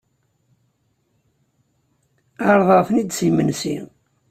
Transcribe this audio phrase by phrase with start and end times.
[2.47, 3.77] Ɛerḍeɣ-ten-id s imensi.